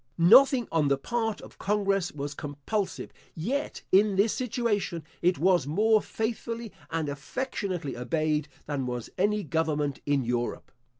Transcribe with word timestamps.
Nothing 0.17 0.67
on 0.71 0.87
the 0.87 0.97
part 0.97 1.41
of 1.41 1.59
congress 1.59 2.11
was 2.11 2.33
compulsive; 2.33 3.13
yet, 3.35 3.83
in 3.91 4.15
this 4.15 4.33
situation, 4.33 5.03
it 5.21 5.37
was 5.37 5.67
more 5.67 6.01
faithfully 6.01 6.71
and 6.89 7.07
affectionately 7.07 7.95
obeyed 7.95 8.47
than 8.65 8.87
was 8.87 9.11
any 9.19 9.43
government 9.43 9.99
in 10.07 10.23
Europe. 10.23 10.71